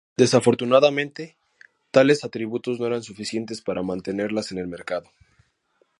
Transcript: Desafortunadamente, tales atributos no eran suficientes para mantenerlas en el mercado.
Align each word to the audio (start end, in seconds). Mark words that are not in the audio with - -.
Desafortunadamente, 0.17 1.37
tales 1.91 2.23
atributos 2.23 2.79
no 2.79 2.87
eran 2.87 3.03
suficientes 3.03 3.61
para 3.61 3.83
mantenerlas 3.83 4.51
en 4.51 4.57
el 4.57 4.65
mercado. 4.65 5.07